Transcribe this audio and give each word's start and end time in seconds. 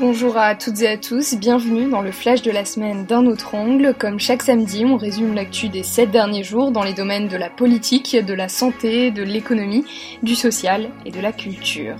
Bonjour 0.00 0.38
à 0.38 0.54
toutes 0.54 0.80
et 0.80 0.88
à 0.88 0.96
tous, 0.96 1.34
bienvenue 1.34 1.88
dans 1.88 2.00
le 2.00 2.12
flash 2.12 2.40
de 2.42 2.50
la 2.50 2.64
semaine 2.64 3.04
d'un 3.04 3.26
autre 3.26 3.54
angle. 3.54 3.94
Comme 3.96 4.18
chaque 4.18 4.42
samedi, 4.42 4.84
on 4.86 4.96
résume 4.96 5.34
l'actu 5.34 5.68
des 5.68 5.82
sept 5.82 6.10
derniers 6.10 6.42
jours 6.42 6.70
dans 6.70 6.82
les 6.82 6.94
domaines 6.94 7.28
de 7.28 7.36
la 7.36 7.50
politique, 7.50 8.16
de 8.16 8.34
la 8.34 8.48
santé, 8.48 9.10
de 9.10 9.22
l'économie, 9.22 9.84
du 10.22 10.34
social 10.34 10.88
et 11.04 11.10
de 11.10 11.20
la 11.20 11.32
culture. 11.32 11.96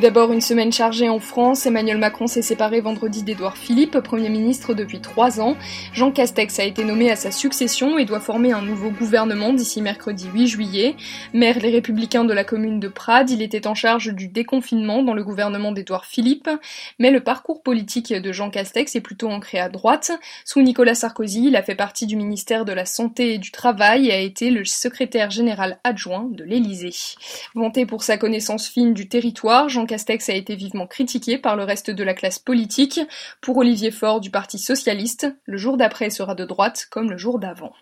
D'abord 0.00 0.30
une 0.30 0.42
semaine 0.42 0.72
chargée 0.72 1.08
en 1.08 1.18
France, 1.18 1.64
Emmanuel 1.64 1.96
Macron 1.96 2.26
s'est 2.26 2.42
séparé 2.42 2.80
vendredi 2.80 3.22
d'Édouard 3.22 3.56
Philippe, 3.56 3.98
Premier 4.00 4.28
ministre 4.28 4.74
depuis 4.74 5.00
trois 5.00 5.40
ans. 5.40 5.56
Jean 5.94 6.12
Castex 6.12 6.58
a 6.58 6.64
été 6.64 6.84
nommé 6.84 7.10
à 7.10 7.16
sa 7.16 7.30
succession 7.30 7.96
et 7.96 8.04
doit 8.04 8.20
former 8.20 8.52
un 8.52 8.60
nouveau 8.60 8.90
gouvernement 8.90 9.54
d'ici 9.54 9.80
mercredi 9.80 10.28
8 10.32 10.46
juillet. 10.48 10.96
Maire 11.32 11.58
les 11.60 11.70
Républicains 11.70 12.26
de 12.26 12.34
la 12.34 12.44
commune 12.44 12.78
de 12.78 12.88
Prades, 12.88 13.30
il 13.30 13.40
était 13.40 13.66
en 13.66 13.74
charge 13.74 14.12
du 14.12 14.28
déconfinement 14.28 15.02
dans 15.02 15.14
le 15.14 15.24
gouvernement 15.24 15.72
d'Édouard 15.72 16.04
Philippe. 16.04 16.50
Mais 16.98 17.10
le 17.10 17.20
parcours 17.20 17.62
politique 17.62 18.12
de 18.12 18.32
Jean 18.32 18.50
Castex 18.50 18.94
est 18.96 19.00
plutôt 19.00 19.30
ancré 19.30 19.58
à 19.58 19.70
droite. 19.70 20.12
Sous 20.44 20.60
Nicolas 20.60 20.94
Sarkozy, 20.94 21.46
il 21.46 21.56
a 21.56 21.62
fait 21.62 21.74
partie 21.74 22.06
du 22.06 22.16
ministère 22.16 22.66
de 22.66 22.72
la 22.72 22.84
Santé 22.84 23.34
et 23.34 23.38
du 23.38 23.50
Travail 23.50 24.08
et 24.08 24.12
a 24.12 24.20
été 24.20 24.50
le 24.50 24.66
secrétaire 24.66 25.30
général 25.30 25.78
adjoint 25.84 26.28
de 26.30 26.44
l'Élysée. 26.44 27.16
Vanté 27.54 27.86
pour 27.86 28.02
sa 28.02 28.18
connaissance 28.18 28.68
fine 28.68 28.92
du 28.92 29.08
territoire, 29.08 29.68
Jean 29.68 29.85
Castex 29.86 30.28
a 30.28 30.34
été 30.34 30.56
vivement 30.56 30.86
critiqué 30.86 31.38
par 31.38 31.56
le 31.56 31.64
reste 31.64 31.90
de 31.90 32.04
la 32.04 32.14
classe 32.14 32.38
politique. 32.38 33.00
Pour 33.40 33.56
Olivier 33.56 33.90
Faure 33.90 34.20
du 34.20 34.30
Parti 34.30 34.58
socialiste, 34.58 35.26
le 35.44 35.56
jour 35.56 35.76
d'après 35.76 36.10
sera 36.10 36.34
de 36.34 36.44
droite 36.44 36.86
comme 36.90 37.10
le 37.10 37.16
jour 37.16 37.38
d'avant. 37.38 37.72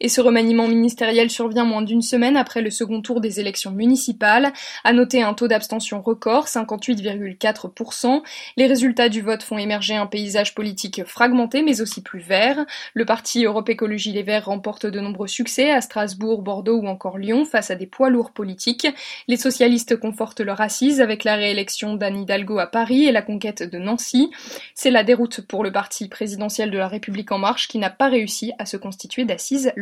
Et 0.00 0.08
ce 0.08 0.20
remaniement 0.20 0.66
ministériel 0.66 1.30
survient 1.30 1.64
moins 1.64 1.82
d'une 1.82 2.00
semaine 2.00 2.36
après 2.36 2.62
le 2.62 2.70
second 2.70 3.02
tour 3.02 3.20
des 3.20 3.38
élections 3.38 3.70
municipales. 3.70 4.52
À 4.82 4.94
noter 4.94 5.22
un 5.22 5.34
taux 5.34 5.48
d'abstention 5.48 6.00
record, 6.00 6.46
58,4%. 6.46 8.22
Les 8.56 8.66
résultats 8.66 9.10
du 9.10 9.20
vote 9.20 9.42
font 9.42 9.58
émerger 9.58 9.96
un 9.96 10.06
paysage 10.06 10.54
politique 10.54 11.04
fragmenté 11.04 11.62
mais 11.62 11.82
aussi 11.82 12.02
plus 12.02 12.20
vert. 12.20 12.64
Le 12.94 13.04
parti 13.04 13.44
Europe 13.44 13.68
Écologie 13.68 14.12
Les 14.12 14.22
Verts 14.22 14.46
remporte 14.46 14.86
de 14.86 15.00
nombreux 15.00 15.28
succès 15.28 15.70
à 15.70 15.82
Strasbourg, 15.82 16.40
Bordeaux 16.40 16.78
ou 16.78 16.86
encore 16.86 17.18
Lyon 17.18 17.44
face 17.44 17.70
à 17.70 17.74
des 17.74 17.86
poids 17.86 18.08
lourds 18.08 18.32
politiques. 18.32 18.88
Les 19.28 19.36
socialistes 19.36 19.96
confortent 19.96 20.40
leur 20.40 20.62
assise 20.62 21.02
avec 21.02 21.24
la 21.24 21.34
réélection 21.34 21.94
d'Anne 21.94 22.16
Hidalgo 22.16 22.58
à 22.58 22.66
Paris 22.66 23.04
et 23.04 23.12
la 23.12 23.22
conquête 23.22 23.62
de 23.62 23.78
Nancy. 23.78 24.30
C'est 24.74 24.90
la 24.90 25.04
déroute 25.04 25.42
pour 25.42 25.62
le 25.62 25.72
parti 25.72 26.08
présidentiel 26.08 26.70
de 26.70 26.78
la 26.78 26.88
République 26.88 27.32
en 27.32 27.38
marche 27.38 27.68
qui 27.68 27.78
n'a 27.78 27.90
pas 27.90 28.08
réussi 28.08 28.52
à 28.58 28.64
se 28.64 28.78
constituer 28.78 29.26
d'assises 29.26 29.72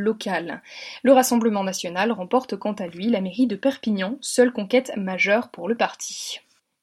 le 1.03 1.13
Rassemblement 1.13 1.65
national 1.65 2.13
remporte 2.13 2.57
quant 2.57 2.73
à 2.73 2.87
lui 2.87 3.09
la 3.09 3.21
mairie 3.21 3.47
de 3.47 3.57
Perpignan, 3.57 4.19
seule 4.21 4.53
conquête 4.53 4.93
majeure 4.97 5.49
pour 5.49 5.69
le 5.69 5.77
parti. 5.77 6.41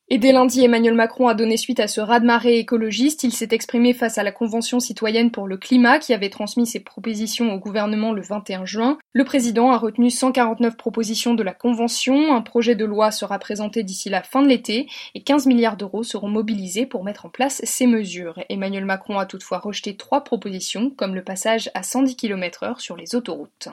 Et 0.07 0.19
dès 0.19 0.31
lundi, 0.31 0.63
Emmanuel 0.63 0.93
Macron 0.93 1.27
a 1.27 1.33
donné 1.33 1.57
suite 1.57 1.79
à 1.79 1.87
ce 1.87 1.99
raz-de-marée 1.99 2.59
écologiste. 2.59 3.23
Il 3.23 3.33
s'est 3.33 3.47
exprimé 3.49 3.91
face 3.91 4.19
à 4.19 4.23
la 4.23 4.31
Convention 4.31 4.79
citoyenne 4.79 5.31
pour 5.31 5.47
le 5.47 5.57
climat 5.57 5.97
qui 5.97 6.13
avait 6.13 6.29
transmis 6.29 6.67
ses 6.67 6.79
propositions 6.79 7.51
au 7.51 7.57
gouvernement 7.57 8.11
le 8.11 8.21
21 8.21 8.65
juin. 8.65 8.99
Le 9.13 9.23
président 9.23 9.71
a 9.71 9.79
retenu 9.79 10.11
149 10.11 10.77
propositions 10.77 11.33
de 11.33 11.41
la 11.41 11.55
Convention. 11.55 12.35
Un 12.35 12.43
projet 12.43 12.75
de 12.75 12.85
loi 12.85 13.09
sera 13.09 13.39
présenté 13.39 13.81
d'ici 13.81 14.11
la 14.11 14.21
fin 14.21 14.43
de 14.43 14.47
l'été 14.47 14.87
et 15.15 15.23
15 15.23 15.47
milliards 15.47 15.75
d'euros 15.75 16.03
seront 16.03 16.29
mobilisés 16.29 16.85
pour 16.85 17.03
mettre 17.03 17.25
en 17.25 17.29
place 17.29 17.61
ces 17.63 17.87
mesures. 17.87 18.39
Emmanuel 18.49 18.85
Macron 18.85 19.17
a 19.17 19.25
toutefois 19.25 19.57
rejeté 19.57 19.97
trois 19.97 20.23
propositions 20.23 20.91
comme 20.91 21.15
le 21.15 21.23
passage 21.23 21.71
à 21.73 21.81
110 21.81 22.15
km 22.15 22.61
heure 22.61 22.79
sur 22.79 22.95
les 22.95 23.15
autoroutes. 23.15 23.69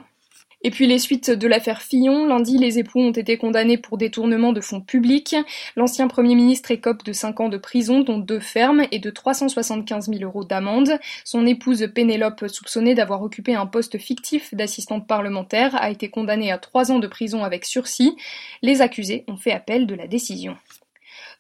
Et 0.64 0.70
puis 0.70 0.86
les 0.86 0.98
suites 0.98 1.30
de 1.30 1.48
l'affaire 1.48 1.82
Fillon. 1.82 2.26
Lundi, 2.26 2.56
les 2.56 2.78
époux 2.78 3.00
ont 3.00 3.10
été 3.10 3.36
condamnés 3.36 3.78
pour 3.78 3.98
détournement 3.98 4.52
de 4.52 4.60
fonds 4.60 4.80
publics. 4.80 5.34
L'ancien 5.76 6.06
Premier 6.06 6.34
ministre 6.34 6.70
écope 6.70 7.04
de 7.04 7.12
5 7.12 7.40
ans 7.40 7.48
de 7.48 7.58
prison, 7.58 8.00
dont 8.00 8.18
deux 8.18 8.40
fermes, 8.40 8.84
et 8.92 8.98
de 9.00 9.10
375 9.10 10.08
000 10.08 10.22
euros 10.22 10.44
d'amende. 10.44 10.98
Son 11.24 11.46
épouse 11.46 11.88
Pénélope, 11.92 12.46
soupçonnée 12.46 12.94
d'avoir 12.94 13.22
occupé 13.22 13.54
un 13.54 13.66
poste 13.66 13.98
fictif 13.98 14.54
d'assistante 14.54 15.08
parlementaire, 15.08 15.74
a 15.74 15.90
été 15.90 16.10
condamnée 16.10 16.52
à 16.52 16.58
3 16.58 16.92
ans 16.92 16.98
de 17.00 17.08
prison 17.08 17.42
avec 17.42 17.64
sursis. 17.64 18.16
Les 18.62 18.82
accusés 18.82 19.24
ont 19.28 19.36
fait 19.36 19.52
appel 19.52 19.86
de 19.86 19.94
la 19.94 20.06
décision. 20.06 20.56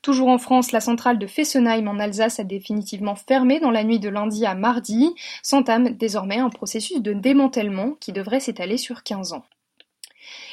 Toujours 0.02 0.28
en 0.28 0.38
France, 0.38 0.72
la 0.72 0.80
centrale 0.80 1.18
de 1.18 1.28
Fessenheim 1.28 1.86
en 1.86 2.00
Alsace 2.00 2.40
a 2.40 2.44
définitivement 2.44 3.14
fermé 3.14 3.60
dans 3.60 3.70
la 3.70 3.84
nuit 3.84 4.00
de 4.00 4.08
lundi 4.08 4.44
à 4.44 4.56
mardi. 4.56 5.14
S'entame 5.44 5.90
désormais 5.90 6.38
un 6.38 6.50
processus 6.50 7.00
de 7.00 7.12
démantèlement 7.12 7.92
qui 8.00 8.12
devrait 8.12 8.40
s'étaler 8.40 8.78
sur 8.78 9.04
15 9.04 9.32
ans. 9.32 9.44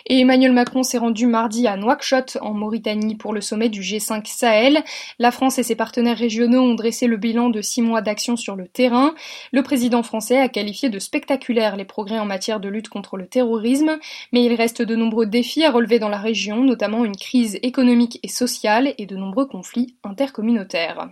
Et 0.08 0.20
Emmanuel 0.20 0.54
Macron 0.54 0.84
s'est 0.84 0.98
rendu 0.98 1.28
mardi 1.28 1.68
à 1.68 1.78
Nouakchott, 1.78 2.38
en 2.42 2.54
Mauritanie, 2.54 3.16
pour 3.16 3.34
le 3.34 3.42
sommet 3.42 3.70
du 3.70 3.82
G5 3.82 4.26
Sahel. 4.26 4.84
La 5.20 5.32
France 5.32 5.60
et 5.60 5.64
ses 5.64 5.76
partenaires 5.76 6.18
régionaux 6.18 6.62
ont 6.62 6.76
dressé 6.76 7.08
le 7.08 7.18
bilan 7.18 7.50
de 7.50 7.62
six 7.62 7.82
mois 7.82 8.02
d'action 8.02 8.36
sur 8.36 8.56
le 8.56 8.68
terrain. 8.68 9.14
Le 9.52 9.64
président 9.64 10.04
français 10.04 10.40
a 10.40 10.50
qualifié 10.50 10.90
de 10.90 11.00
spectaculaires 11.00 11.76
les 11.76 11.86
progrès 11.86 12.20
en 12.20 12.26
matière 12.26 12.60
de 12.60 12.70
lutte 12.70 12.90
contre 12.90 13.18
le 13.18 13.28
terrorisme, 13.28 13.98
mais 14.32 14.44
il 14.44 14.54
reste 14.54 14.82
de 14.82 14.96
nombreux 14.96 15.26
défis 15.26 15.64
à 15.64 15.72
relever 15.72 16.00
dans 16.00 16.10
la 16.10 16.18
région, 16.18 16.64
notamment 16.64 17.06
une 17.06 17.18
crise 17.18 17.60
économique 17.62 18.20
et 18.24 18.28
sociale 18.28 18.94
et 18.98 19.06
de 19.06 19.16
nombreux 19.16 19.48
conflits 19.48 19.96
intercommunautaires. 20.04 21.10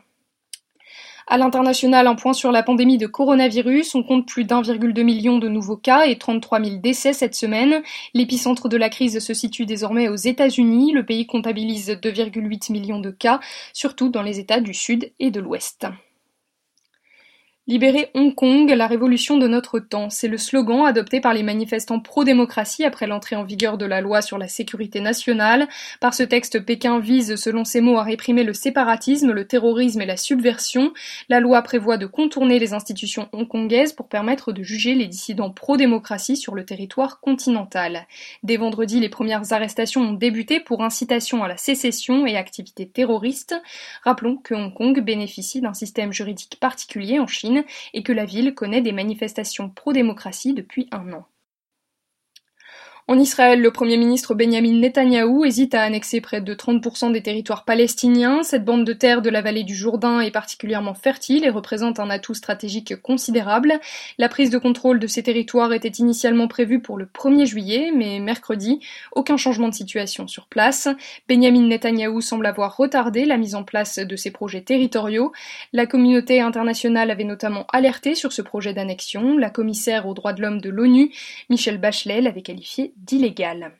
À 1.29 1.37
l'international, 1.37 2.07
un 2.07 2.15
point 2.15 2.31
sur 2.31 2.53
la 2.53 2.63
pandémie 2.63 2.97
de 2.97 3.05
coronavirus. 3.05 3.95
On 3.95 4.03
compte 4.03 4.25
plus 4.25 4.45
d'1,2 4.45 5.03
million 5.03 5.39
de 5.39 5.49
nouveaux 5.49 5.75
cas 5.75 6.05
et 6.05 6.17
33 6.17 6.63
000 6.63 6.77
décès 6.77 7.11
cette 7.11 7.35
semaine. 7.35 7.81
L'épicentre 8.13 8.69
de 8.69 8.77
la 8.77 8.87
crise 8.87 9.19
se 9.19 9.33
situe 9.33 9.65
désormais 9.65 10.07
aux 10.07 10.15
États-Unis. 10.15 10.93
Le 10.93 11.05
pays 11.05 11.27
comptabilise 11.27 11.89
2,8 11.89 12.71
millions 12.71 13.01
de 13.01 13.11
cas, 13.11 13.41
surtout 13.73 14.07
dans 14.07 14.23
les 14.23 14.39
États 14.39 14.61
du 14.61 14.73
Sud 14.73 15.11
et 15.19 15.29
de 15.29 15.41
l'Ouest. 15.41 15.87
Libérer 17.69 18.11
Hong 18.13 18.33
Kong, 18.33 18.69
la 18.69 18.87
révolution 18.87 19.35
de 19.35 19.45
notre 19.45 19.79
temps, 19.79 20.09
c'est 20.09 20.29
le 20.29 20.37
slogan 20.37 20.85
adopté 20.85 21.19
par 21.19 21.33
les 21.33 21.43
manifestants 21.43 21.99
pro-démocratie 21.99 22.85
après 22.85 23.07
l'entrée 23.07 23.35
en 23.35 23.43
vigueur 23.43 23.77
de 23.77 23.85
la 23.85 23.99
loi 23.99 24.21
sur 24.21 24.37
la 24.37 24.47
sécurité 24.47 25.01
nationale. 25.01 25.67
Par 25.99 26.13
ce 26.13 26.23
texte, 26.23 26.61
Pékin 26.61 26.99
vise, 26.99 27.35
selon 27.35 27.65
ses 27.65 27.81
mots, 27.81 27.97
à 27.97 28.03
réprimer 28.03 28.45
le 28.45 28.53
séparatisme, 28.53 29.33
le 29.33 29.45
terrorisme 29.45 29.99
et 29.99 30.05
la 30.05 30.15
subversion. 30.15 30.93
La 31.27 31.41
loi 31.41 31.61
prévoit 31.61 31.97
de 31.97 32.05
contourner 32.05 32.57
les 32.57 32.73
institutions 32.73 33.27
hongkongaises 33.33 33.91
pour 33.91 34.07
permettre 34.07 34.53
de 34.53 34.63
juger 34.63 34.95
les 34.95 35.07
dissidents 35.07 35.51
pro-démocratie 35.51 36.37
sur 36.37 36.55
le 36.55 36.63
territoire 36.63 37.19
continental. 37.19 38.07
Dès 38.43 38.55
vendredi, 38.55 39.01
les 39.01 39.09
premières 39.09 39.51
arrestations 39.51 40.03
ont 40.03 40.13
débuté 40.13 40.61
pour 40.61 40.83
incitation 40.83 41.43
à 41.43 41.49
la 41.49 41.57
sécession 41.57 42.25
et 42.25 42.37
activités 42.37 42.87
terroristes. 42.87 43.55
Rappelons 44.05 44.37
que 44.37 44.53
Hong 44.53 44.73
Kong 44.73 45.01
bénéficie 45.01 45.59
d'un 45.59 45.73
système 45.73 46.13
juridique 46.13 46.59
particulier 46.61 47.19
en 47.19 47.27
Chine 47.27 47.56
et 47.93 48.03
que 48.03 48.13
la 48.13 48.25
ville 48.25 48.53
connaît 48.53 48.81
des 48.81 48.91
manifestations 48.91 49.69
pro-démocratie 49.69 50.53
depuis 50.53 50.87
un 50.91 51.13
an. 51.13 51.27
En 53.09 53.17
Israël, 53.19 53.61
le 53.61 53.71
Premier 53.71 53.95
ministre 53.95 54.35
Benjamin 54.35 54.81
Netanyahou 54.81 55.45
hésite 55.45 55.73
à 55.73 55.81
annexer 55.81 56.19
près 56.19 56.41
de 56.41 56.53
30% 56.53 57.13
des 57.13 57.23
territoires 57.23 57.63
palestiniens. 57.63 58.43
Cette 58.43 58.65
bande 58.65 58.83
de 58.83 58.91
terre 58.91 59.21
de 59.21 59.29
la 59.29 59.41
vallée 59.41 59.63
du 59.63 59.75
Jourdain 59.75 60.19
est 60.19 60.29
particulièrement 60.29 60.93
fertile 60.93 61.45
et 61.45 61.49
représente 61.49 62.01
un 62.01 62.09
atout 62.09 62.33
stratégique 62.33 63.01
considérable. 63.01 63.79
La 64.17 64.27
prise 64.27 64.49
de 64.49 64.57
contrôle 64.57 64.99
de 64.99 65.07
ces 65.07 65.23
territoires 65.23 65.71
était 65.71 65.87
initialement 65.87 66.49
prévue 66.49 66.81
pour 66.81 66.97
le 66.97 67.05
1er 67.05 67.45
juillet, 67.45 67.91
mais 67.95 68.19
mercredi, 68.19 68.81
aucun 69.13 69.37
changement 69.37 69.69
de 69.69 69.73
situation 69.73 70.27
sur 70.27 70.47
place. 70.47 70.89
Benjamin 71.29 71.65
Netanyahou 71.65 72.19
semble 72.19 72.45
avoir 72.45 72.75
retardé 72.75 73.23
la 73.23 73.37
mise 73.37 73.55
en 73.55 73.63
place 73.63 73.99
de 73.99 74.15
ces 74.17 74.31
projets 74.31 74.63
territoriaux. 74.63 75.31
La 75.71 75.85
communauté 75.85 76.41
internationale 76.41 77.09
avait 77.09 77.23
notamment 77.23 77.67
alerté 77.71 78.15
sur 78.15 78.33
ce 78.33 78.41
projet 78.41 78.73
d'annexion. 78.73 79.37
La 79.37 79.49
commissaire 79.49 80.09
aux 80.09 80.13
droits 80.13 80.33
de 80.33 80.41
l'homme 80.41 80.59
de 80.59 80.69
l'ONU, 80.69 81.13
Michel 81.49 81.77
Bachelet, 81.77 82.19
l'avait 82.19 82.41
qualifié 82.41 82.93
d'illégal. 82.97 83.73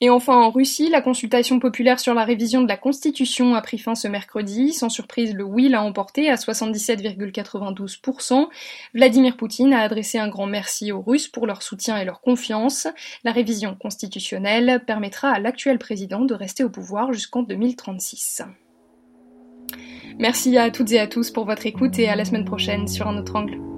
Et 0.00 0.10
enfin, 0.10 0.36
en 0.36 0.50
Russie, 0.50 0.90
la 0.90 1.00
consultation 1.00 1.58
populaire 1.58 1.98
sur 1.98 2.14
la 2.14 2.24
révision 2.24 2.62
de 2.62 2.68
la 2.68 2.76
Constitution 2.76 3.56
a 3.56 3.62
pris 3.62 3.78
fin 3.78 3.96
ce 3.96 4.06
mercredi. 4.06 4.72
Sans 4.72 4.88
surprise, 4.88 5.34
le 5.34 5.42
oui 5.42 5.68
l'a 5.68 5.82
emporté 5.82 6.30
à 6.30 6.36
77,92%. 6.36 8.46
Vladimir 8.94 9.36
Poutine 9.36 9.72
a 9.72 9.80
adressé 9.80 10.18
un 10.18 10.28
grand 10.28 10.46
merci 10.46 10.92
aux 10.92 11.00
Russes 11.00 11.26
pour 11.26 11.48
leur 11.48 11.64
soutien 11.64 11.96
et 11.96 12.04
leur 12.04 12.20
confiance. 12.20 12.86
La 13.24 13.32
révision 13.32 13.74
constitutionnelle 13.74 14.84
permettra 14.86 15.30
à 15.30 15.40
l'actuel 15.40 15.80
président 15.80 16.20
de 16.20 16.34
rester 16.34 16.62
au 16.62 16.70
pouvoir 16.70 17.12
jusqu'en 17.12 17.42
2036. 17.42 18.42
Merci 20.20 20.56
à 20.58 20.70
toutes 20.70 20.92
et 20.92 21.00
à 21.00 21.08
tous 21.08 21.32
pour 21.32 21.44
votre 21.44 21.66
écoute 21.66 21.98
et 21.98 22.08
à 22.08 22.14
la 22.14 22.24
semaine 22.24 22.44
prochaine 22.44 22.86
sur 22.86 23.08
un 23.08 23.18
autre 23.18 23.34
angle. 23.34 23.77